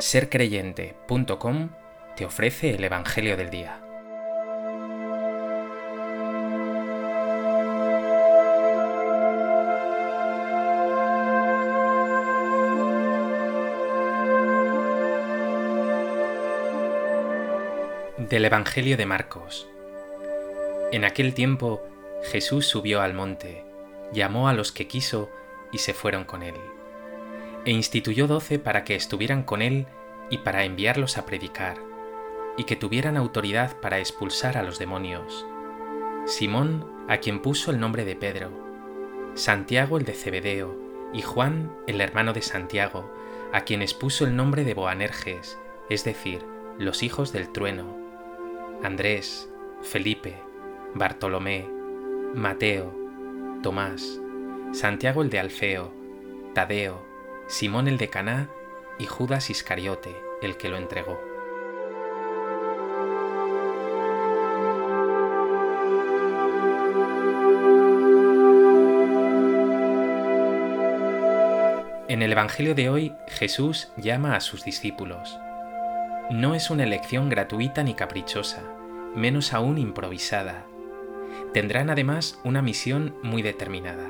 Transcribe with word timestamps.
sercreyente.com 0.00 1.70
te 2.16 2.24
ofrece 2.24 2.70
el 2.70 2.84
Evangelio 2.84 3.36
del 3.36 3.50
Día. 3.50 3.80
Del 18.18 18.44
Evangelio 18.44 18.96
de 18.96 19.06
Marcos. 19.06 19.68
En 20.92 21.04
aquel 21.04 21.34
tiempo 21.34 21.82
Jesús 22.30 22.66
subió 22.66 23.00
al 23.00 23.14
monte, 23.14 23.64
llamó 24.12 24.48
a 24.48 24.52
los 24.52 24.70
que 24.70 24.86
quiso 24.86 25.28
y 25.72 25.78
se 25.78 25.92
fueron 25.92 26.24
con 26.24 26.42
él 26.42 26.54
e 27.68 27.70
instituyó 27.70 28.26
doce 28.26 28.58
para 28.58 28.82
que 28.82 28.94
estuvieran 28.94 29.42
con 29.42 29.60
él 29.60 29.86
y 30.30 30.38
para 30.38 30.64
enviarlos 30.64 31.18
a 31.18 31.26
predicar, 31.26 31.76
y 32.56 32.64
que 32.64 32.76
tuvieran 32.76 33.18
autoridad 33.18 33.78
para 33.78 33.98
expulsar 33.98 34.56
a 34.56 34.62
los 34.62 34.78
demonios. 34.78 35.44
Simón, 36.24 36.90
a 37.08 37.18
quien 37.18 37.42
puso 37.42 37.70
el 37.70 37.78
nombre 37.78 38.06
de 38.06 38.16
Pedro, 38.16 38.52
Santiago 39.34 39.98
el 39.98 40.06
de 40.06 40.14
Cebedeo, 40.14 40.78
y 41.12 41.20
Juan 41.20 41.70
el 41.86 42.00
hermano 42.00 42.32
de 42.32 42.40
Santiago, 42.40 43.12
a 43.52 43.60
quienes 43.66 43.92
puso 43.92 44.24
el 44.24 44.34
nombre 44.34 44.64
de 44.64 44.72
Boanerges, 44.72 45.58
es 45.90 46.04
decir, 46.04 46.42
los 46.78 47.02
hijos 47.02 47.34
del 47.34 47.52
trueno, 47.52 47.98
Andrés, 48.82 49.52
Felipe, 49.82 50.36
Bartolomé, 50.94 51.68
Mateo, 52.34 52.94
Tomás, 53.62 54.18
Santiago 54.72 55.20
el 55.20 55.28
de 55.28 55.38
Alfeo, 55.38 55.92
Tadeo, 56.54 57.07
Simón 57.48 57.88
el 57.88 57.96
de 57.96 58.10
Caná 58.10 58.50
y 58.98 59.06
Judas 59.06 59.48
Iscariote, 59.48 60.14
el 60.42 60.58
que 60.58 60.68
lo 60.68 60.76
entregó. 60.76 61.18
En 72.08 72.20
el 72.20 72.32
Evangelio 72.32 72.74
de 72.74 72.90
hoy 72.90 73.14
Jesús 73.28 73.88
llama 73.96 74.36
a 74.36 74.40
sus 74.40 74.62
discípulos. 74.62 75.38
No 76.30 76.54
es 76.54 76.68
una 76.68 76.84
elección 76.84 77.30
gratuita 77.30 77.82
ni 77.82 77.94
caprichosa, 77.94 78.62
menos 79.14 79.54
aún 79.54 79.78
improvisada. 79.78 80.66
Tendrán 81.54 81.88
además 81.88 82.38
una 82.44 82.60
misión 82.60 83.16
muy 83.22 83.40
determinada, 83.40 84.06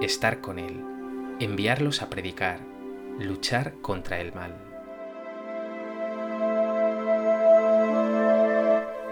estar 0.00 0.40
con 0.40 0.58
Él 0.58 0.93
enviarlos 1.40 2.00
a 2.00 2.10
predicar, 2.10 2.60
luchar 3.18 3.74
contra 3.82 4.20
el 4.20 4.32
mal. 4.32 4.56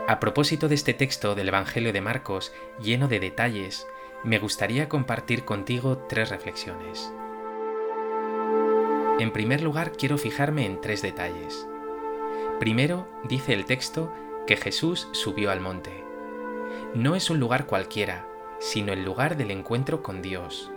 A 0.06 0.20
propósito 0.20 0.68
de 0.68 0.76
este 0.76 0.94
texto 0.94 1.34
del 1.34 1.48
Evangelio 1.48 1.92
de 1.92 2.00
Marcos, 2.00 2.52
lleno 2.80 3.08
de 3.08 3.18
detalles, 3.18 3.86
me 4.22 4.38
gustaría 4.38 4.88
compartir 4.88 5.44
contigo 5.44 5.98
tres 6.08 6.30
reflexiones. 6.30 7.12
En 9.18 9.32
primer 9.32 9.62
lugar, 9.62 9.92
quiero 9.92 10.16
fijarme 10.16 10.64
en 10.66 10.80
tres 10.80 11.02
detalles. 11.02 11.66
Primero, 12.60 13.08
dice 13.24 13.52
el 13.52 13.64
texto 13.64 14.12
que 14.46 14.56
Jesús 14.56 15.08
subió 15.12 15.50
al 15.50 15.60
monte. 15.60 16.04
No 16.94 17.16
es 17.16 17.30
un 17.30 17.40
lugar 17.40 17.66
cualquiera, 17.66 18.26
sino 18.60 18.92
el 18.92 19.04
lugar 19.04 19.36
del 19.36 19.50
encuentro 19.50 20.02
con 20.02 20.22
Dios, 20.22 20.70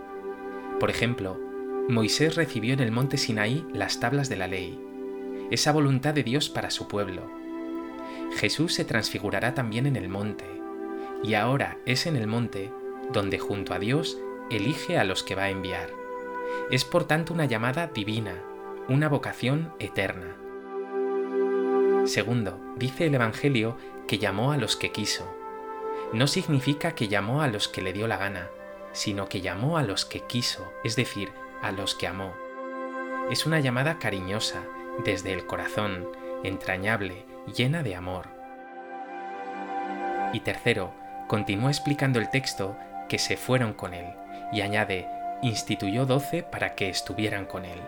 por 0.78 0.90
ejemplo, 0.90 1.40
Moisés 1.88 2.34
recibió 2.34 2.74
en 2.74 2.80
el 2.80 2.90
monte 2.90 3.16
Sinaí 3.16 3.64
las 3.72 4.00
tablas 4.00 4.28
de 4.28 4.36
la 4.36 4.46
ley, 4.46 4.78
esa 5.50 5.72
voluntad 5.72 6.14
de 6.14 6.22
Dios 6.22 6.50
para 6.50 6.70
su 6.70 6.88
pueblo. 6.88 7.30
Jesús 8.36 8.74
se 8.74 8.84
transfigurará 8.84 9.54
también 9.54 9.86
en 9.86 9.96
el 9.96 10.08
monte, 10.08 10.44
y 11.22 11.34
ahora 11.34 11.78
es 11.86 12.06
en 12.06 12.16
el 12.16 12.26
monte 12.26 12.70
donde 13.12 13.38
junto 13.38 13.72
a 13.72 13.78
Dios 13.78 14.18
elige 14.50 14.98
a 14.98 15.04
los 15.04 15.22
que 15.22 15.34
va 15.34 15.44
a 15.44 15.50
enviar. 15.50 15.90
Es 16.70 16.84
por 16.84 17.04
tanto 17.04 17.32
una 17.32 17.46
llamada 17.46 17.86
divina, 17.86 18.42
una 18.88 19.08
vocación 19.08 19.72
eterna. 19.78 20.36
Segundo, 22.04 22.60
dice 22.76 23.06
el 23.06 23.14
Evangelio 23.14 23.76
que 24.06 24.18
llamó 24.18 24.52
a 24.52 24.56
los 24.56 24.76
que 24.76 24.92
quiso. 24.92 25.26
No 26.12 26.26
significa 26.26 26.94
que 26.94 27.08
llamó 27.08 27.42
a 27.42 27.48
los 27.48 27.68
que 27.68 27.82
le 27.82 27.92
dio 27.92 28.06
la 28.06 28.16
gana, 28.16 28.48
sino 28.96 29.28
que 29.28 29.42
llamó 29.42 29.76
a 29.76 29.82
los 29.82 30.06
que 30.06 30.20
quiso, 30.20 30.72
es 30.82 30.96
decir, 30.96 31.30
a 31.60 31.70
los 31.70 31.94
que 31.94 32.06
amó. 32.06 32.34
Es 33.30 33.44
una 33.44 33.60
llamada 33.60 33.98
cariñosa, 33.98 34.62
desde 35.04 35.34
el 35.34 35.46
corazón, 35.46 36.08
entrañable, 36.42 37.26
llena 37.54 37.82
de 37.82 37.94
amor. 37.94 38.28
Y 40.32 40.40
tercero, 40.40 40.94
continúa 41.28 41.70
explicando 41.70 42.18
el 42.18 42.30
texto 42.30 42.74
que 43.06 43.18
se 43.18 43.36
fueron 43.36 43.74
con 43.74 43.92
él, 43.92 44.06
y 44.50 44.62
añade, 44.62 45.06
instituyó 45.42 46.06
doce 46.06 46.42
para 46.42 46.74
que 46.74 46.88
estuvieran 46.88 47.44
con 47.44 47.66
él. 47.66 47.80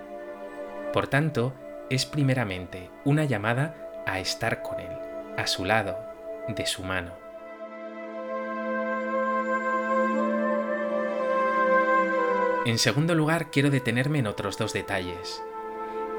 Por 0.93 1.07
tanto, 1.07 1.55
es 1.89 2.05
primeramente 2.05 2.91
una 3.07 3.25
llamada 3.25 3.75
a 4.07 4.19
estar 4.21 4.61
con 4.61 4.79
él, 4.79 4.93
a 5.39 5.47
su 5.47 5.65
lado, 5.65 5.97
de 6.49 6.67
su 6.67 6.83
mano. 6.83 7.28
En 12.69 12.77
segundo 12.77 13.15
lugar, 13.15 13.51
quiero 13.51 13.71
detenerme 13.71 14.19
en 14.19 14.27
otros 14.27 14.59
dos 14.59 14.75
detalles. 14.75 15.43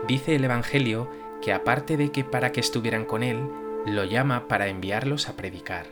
Dice 0.07 0.33
el 0.33 0.43
Evangelio 0.43 1.07
que 1.43 1.53
aparte 1.53 1.95
de 1.95 2.11
que 2.11 2.23
para 2.23 2.51
que 2.51 2.59
estuvieran 2.59 3.05
con 3.05 3.21
Él, 3.21 3.47
lo 3.85 4.03
llama 4.03 4.47
para 4.47 4.67
enviarlos 4.67 5.29
a 5.29 5.35
predicar. 5.35 5.85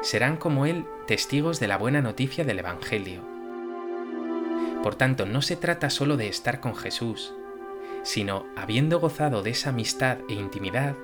Serán 0.00 0.36
como 0.36 0.64
Él 0.64 0.84
testigos 1.08 1.58
de 1.58 1.66
la 1.66 1.76
buena 1.76 2.00
noticia 2.00 2.44
del 2.44 2.60
Evangelio. 2.60 3.20
Por 4.84 4.94
tanto, 4.94 5.26
no 5.26 5.42
se 5.42 5.56
trata 5.56 5.90
solo 5.90 6.16
de 6.16 6.28
estar 6.28 6.60
con 6.60 6.76
Jesús, 6.76 7.34
sino, 8.04 8.46
habiendo 8.54 9.00
gozado 9.00 9.42
de 9.42 9.50
esa 9.50 9.70
amistad 9.70 10.18
e 10.28 10.34
intimidad, 10.34 10.94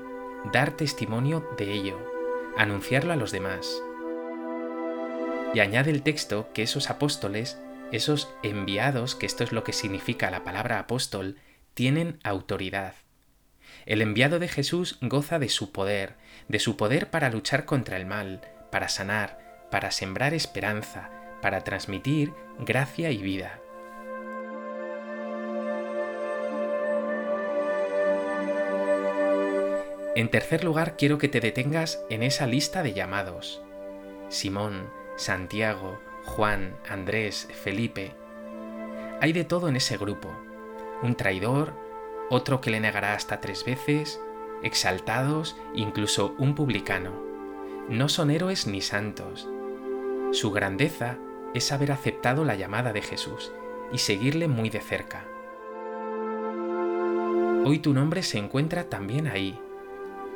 dar 0.52 0.70
testimonio 0.70 1.44
de 1.58 1.72
ello, 1.72 1.98
anunciarlo 2.56 3.14
a 3.14 3.16
los 3.16 3.32
demás. 3.32 3.82
Y 5.54 5.58
añade 5.58 5.90
el 5.90 6.02
texto 6.02 6.46
que 6.54 6.62
esos 6.62 6.88
apóstoles 6.88 7.58
esos 7.92 8.28
enviados, 8.42 9.14
que 9.14 9.26
esto 9.26 9.44
es 9.44 9.52
lo 9.52 9.64
que 9.64 9.72
significa 9.72 10.30
la 10.30 10.44
palabra 10.44 10.78
apóstol, 10.78 11.36
tienen 11.74 12.18
autoridad. 12.22 12.94
El 13.86 14.02
enviado 14.02 14.38
de 14.38 14.48
Jesús 14.48 14.98
goza 15.00 15.38
de 15.38 15.48
su 15.48 15.72
poder, 15.72 16.14
de 16.48 16.58
su 16.58 16.76
poder 16.76 17.10
para 17.10 17.30
luchar 17.30 17.64
contra 17.64 17.96
el 17.96 18.06
mal, 18.06 18.40
para 18.70 18.88
sanar, 18.88 19.66
para 19.70 19.90
sembrar 19.90 20.34
esperanza, 20.34 21.10
para 21.42 21.62
transmitir 21.64 22.32
gracia 22.58 23.10
y 23.10 23.18
vida. 23.18 23.60
En 30.16 30.30
tercer 30.30 30.62
lugar, 30.62 30.96
quiero 30.96 31.18
que 31.18 31.28
te 31.28 31.40
detengas 31.40 32.00
en 32.08 32.22
esa 32.22 32.46
lista 32.46 32.84
de 32.84 32.92
llamados. 32.92 33.60
Simón, 34.28 34.88
Santiago, 35.16 36.00
Juan, 36.24 36.76
Andrés, 36.88 37.48
Felipe. 37.62 38.14
Hay 39.20 39.32
de 39.32 39.44
todo 39.44 39.68
en 39.68 39.76
ese 39.76 39.96
grupo. 39.96 40.30
Un 41.02 41.14
traidor, 41.14 41.72
otro 42.30 42.60
que 42.60 42.70
le 42.70 42.80
negará 42.80 43.14
hasta 43.14 43.40
tres 43.40 43.64
veces, 43.64 44.20
exaltados, 44.62 45.56
incluso 45.74 46.34
un 46.38 46.54
publicano. 46.54 47.12
No 47.88 48.08
son 48.08 48.30
héroes 48.30 48.66
ni 48.66 48.80
santos. 48.80 49.48
Su 50.32 50.50
grandeza 50.50 51.18
es 51.52 51.70
haber 51.70 51.92
aceptado 51.92 52.44
la 52.44 52.56
llamada 52.56 52.92
de 52.92 53.02
Jesús 53.02 53.52
y 53.92 53.98
seguirle 53.98 54.48
muy 54.48 54.70
de 54.70 54.80
cerca. 54.80 55.24
Hoy 57.64 57.78
tu 57.78 57.94
nombre 57.94 58.22
se 58.22 58.38
encuentra 58.38 58.84
también 58.90 59.26
ahí. 59.26 59.58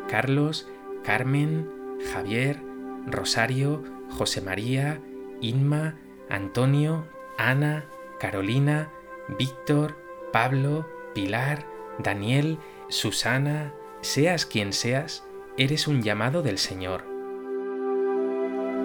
Carlos, 0.08 0.68
Carmen, 1.02 1.70
Javier, 2.12 2.60
Rosario, 3.06 3.82
José 4.10 4.40
María, 4.40 5.00
Inma, 5.40 5.96
Antonio, 6.28 7.06
Ana, 7.36 7.86
Carolina, 8.18 8.90
Víctor, 9.38 9.96
Pablo, 10.32 10.88
Pilar, 11.14 11.64
Daniel, 11.98 12.58
Susana, 12.88 13.72
seas 14.00 14.46
quien 14.46 14.72
seas, 14.72 15.24
eres 15.56 15.86
un 15.86 16.02
llamado 16.02 16.42
del 16.42 16.58
Señor. 16.58 17.04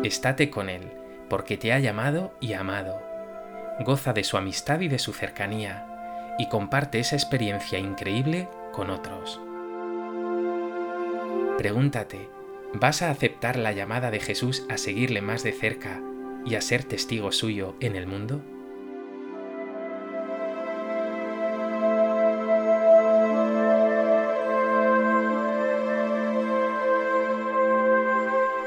Estate 0.03 0.50
con 0.50 0.69
Él, 0.69 0.91
porque 1.29 1.57
te 1.57 1.73
ha 1.73 1.79
llamado 1.79 2.33
y 2.39 2.53
amado. 2.53 3.01
Goza 3.79 4.13
de 4.13 4.23
su 4.23 4.38
amistad 4.38 4.81
y 4.81 4.88
de 4.88 4.99
su 4.99 5.13
cercanía, 5.13 6.35
y 6.38 6.49
comparte 6.49 6.99
esa 6.99 7.15
experiencia 7.15 7.79
increíble 7.79 8.47
con 8.71 8.89
otros. 8.89 9.41
Pregúntate, 11.57 12.29
¿vas 12.73 13.01
a 13.01 13.09
aceptar 13.09 13.57
la 13.57 13.71
llamada 13.71 14.11
de 14.11 14.19
Jesús 14.19 14.65
a 14.69 14.77
seguirle 14.77 15.21
más 15.21 15.44
de 15.44 15.53
cerca 15.53 16.01
y 16.45 16.56
a 16.56 16.62
ser 16.62 16.84
testigo 16.84 17.31
suyo 17.31 17.75
en 17.80 17.95
el 17.95 18.07
mundo? 18.07 18.42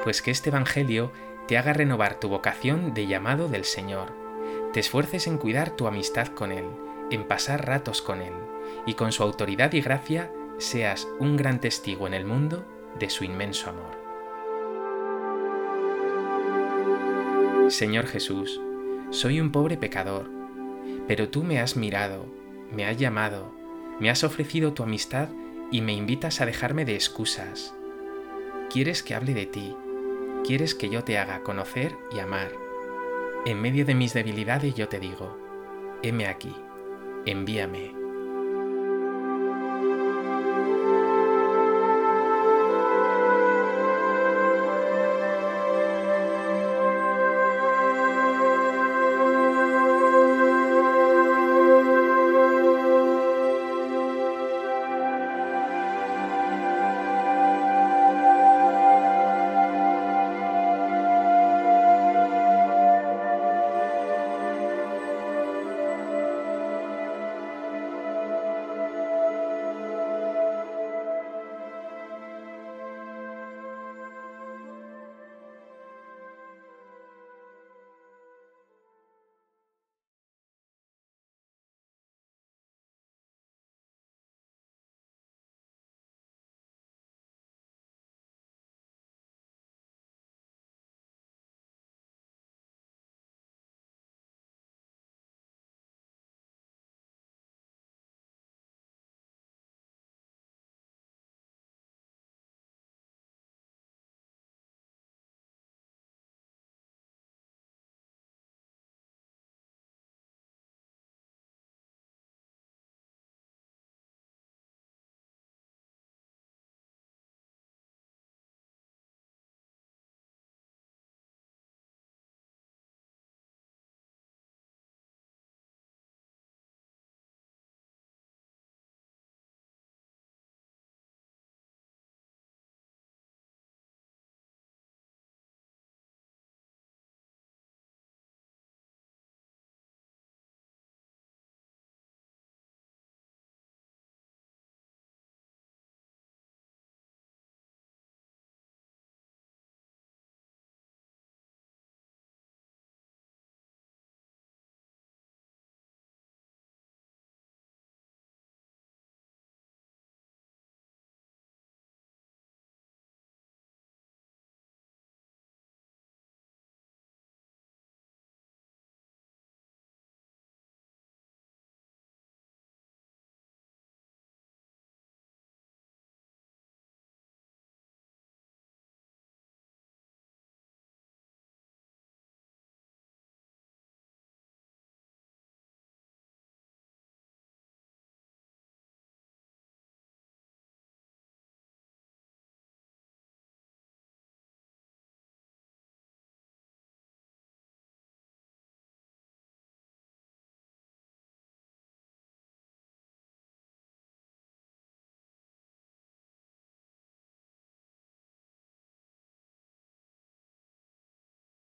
Pues 0.05 0.23
que 0.23 0.31
este 0.31 0.51
Evangelio 0.51 1.11
te 1.49 1.59
haga 1.59 1.73
renovar 1.73 2.21
tu 2.21 2.29
vocación 2.29 2.95
de 2.95 3.07
llamado 3.07 3.49
del 3.49 3.65
Señor, 3.65 4.13
te 4.73 4.81
esfuerces 4.81 5.27
en 5.27 5.37
cuidar 5.39 5.71
tu 5.71 5.87
amistad 5.87 6.29
con 6.29 6.53
Él, 6.53 6.67
en 7.11 7.25
pasar 7.25 7.67
ratos 7.67 8.03
con 8.03 8.23
Él, 8.23 8.35
y 8.87 8.95
con 8.95 9.11
su 9.11 9.23
autoridad 9.23 9.73
y 9.73 9.81
gracia 9.81 10.31
seas 10.59 11.09
un 11.19 11.37
gran 11.37 11.61
testigo 11.61 12.07
en 12.07 12.15
el 12.15 12.25
mundo 12.25 12.65
de 12.99 13.11
su 13.11 13.25
inmenso 13.25 13.71
amor. 13.71 14.06
Señor 17.69 18.07
Jesús, 18.07 18.61
soy 19.11 19.41
un 19.41 19.51
pobre 19.51 19.77
pecador, 19.77 20.31
pero 21.09 21.29
tú 21.31 21.43
me 21.43 21.59
has 21.59 21.77
mirado, 21.77 22.27
me 22.73 22.87
has 22.87 22.97
llamado, 22.97 23.53
me 23.99 24.09
has 24.09 24.23
ofrecido 24.23 24.73
tu 24.73 24.85
amistad 24.85 25.29
y 25.73 25.81
me 25.81 25.93
invitas 25.93 26.41
a 26.41 26.47
dejarme 26.47 26.85
de 26.85 26.95
excusas. 26.95 27.75
Quieres 28.71 29.03
que 29.03 29.17
hable 29.17 29.35
de 29.35 29.47
ti, 29.47 29.75
quieres 30.45 30.77
que 30.77 30.89
yo 30.89 31.03
te 31.03 31.19
haga 31.19 31.43
conocer 31.43 31.97
y 32.15 32.21
amar. 32.21 32.53
En 33.47 33.61
medio 33.61 33.85
de 33.85 33.97
mis 33.97 34.15
debilidades 34.15 34.75
yo 34.77 34.89
te 34.89 35.01
digo, 35.01 35.37
heme 36.03 36.29
aquí, 36.29 36.55
envíame. 37.27 38.06